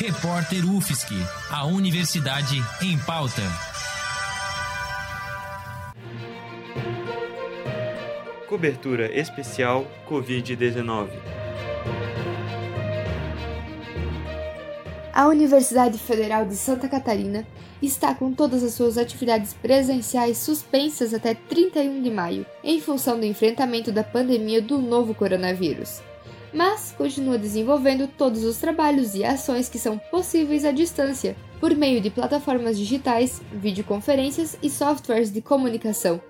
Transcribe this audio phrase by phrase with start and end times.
[0.00, 1.12] Repórter UFSC,
[1.50, 3.42] a Universidade em Pauta.
[8.48, 11.08] Cobertura especial Covid-19.
[15.12, 17.44] A Universidade Federal de Santa Catarina
[17.82, 23.26] está com todas as suas atividades presenciais suspensas até 31 de maio, em função do
[23.26, 26.00] enfrentamento da pandemia do novo coronavírus.
[26.52, 32.00] Mas continua desenvolvendo todos os trabalhos e ações que são possíveis à distância, por meio
[32.00, 36.20] de plataformas digitais, videoconferências e softwares de comunicação.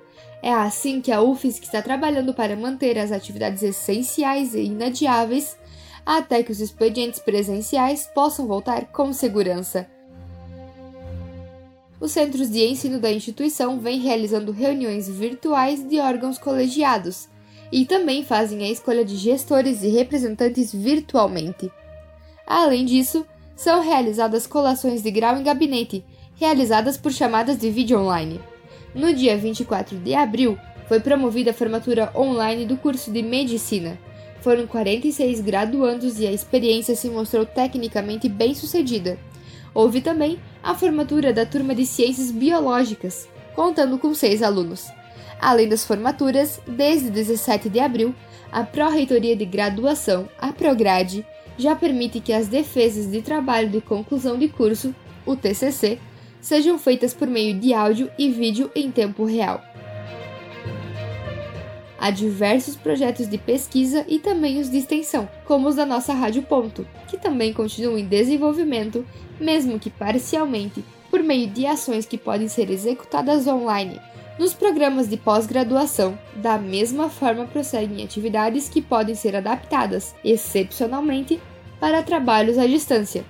[0.42, 5.56] É assim que a UFSC está trabalhando para manter as atividades essenciais e inadiáveis
[6.04, 9.86] até que os expedientes presenciais possam voltar com segurança.
[12.00, 17.28] Os centros de ensino da instituição vêm realizando reuniões virtuais de órgãos colegiados
[17.70, 21.70] e também fazem a escolha de gestores e representantes virtualmente.
[22.46, 26.04] Além disso, são realizadas colações de grau em gabinete,
[26.36, 28.40] realizadas por chamadas de vídeo online.
[28.94, 33.98] No dia 24 de abril, foi promovida a formatura online do curso de Medicina,
[34.40, 39.18] foram 46 graduandos e a experiência se mostrou tecnicamente bem sucedida.
[39.74, 44.86] Houve também a formatura da turma de Ciências Biológicas, contando com seis alunos.
[45.40, 48.14] Além das formaturas, desde 17 de abril,
[48.50, 51.24] a Pró-Reitoria de Graduação, a Prograde,
[51.56, 54.94] já permite que as defesas de trabalho de conclusão de curso,
[55.26, 55.98] o TCC,
[56.40, 59.62] sejam feitas por meio de áudio e vídeo em tempo real.
[62.00, 66.42] Há diversos projetos de pesquisa e também os de extensão, como os da nossa Rádio
[66.44, 69.04] Ponto, que também continuam em desenvolvimento,
[69.40, 74.00] mesmo que parcialmente, por meio de ações que podem ser executadas online.
[74.38, 81.40] Nos programas de pós-graduação, da mesma forma prosseguem atividades que podem ser adaptadas, excepcionalmente,
[81.80, 83.24] para trabalhos à distância.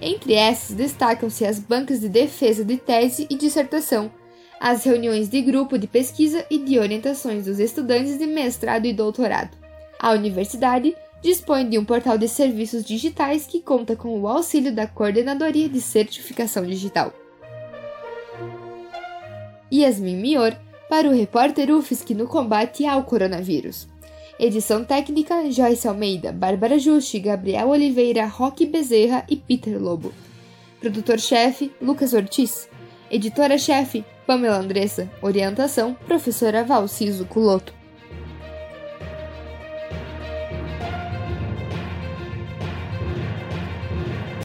[0.00, 4.10] Entre essas destacam-se as bancas de defesa de tese e dissertação,
[4.58, 9.54] as reuniões de grupo de pesquisa e de orientações dos estudantes de mestrado e doutorado.
[9.98, 14.86] A universidade dispõe de um portal de serviços digitais que conta com o auxílio da
[14.86, 17.12] Coordenadoria de Certificação Digital.
[19.74, 20.56] Yasmin Mior,
[20.88, 23.88] para o repórter UFSC no combate ao coronavírus.
[24.38, 30.12] Edição técnica: Joyce Almeida, Bárbara Juste, Gabriel Oliveira, Roque Bezerra e Peter Lobo.
[30.80, 32.68] Produtor-chefe: Lucas Ortiz.
[33.10, 35.10] Editora-chefe: Pamela Andressa.
[35.20, 37.74] Orientação: Professora Valciso Culoto.